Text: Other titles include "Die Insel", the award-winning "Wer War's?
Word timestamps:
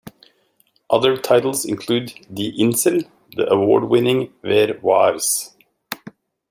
Other 0.89 1.15
titles 1.15 1.63
include 1.63 2.11
"Die 2.33 2.55
Insel", 2.57 3.03
the 3.35 3.47
award-winning 3.51 4.33
"Wer 4.41 4.79
War's? 4.81 5.55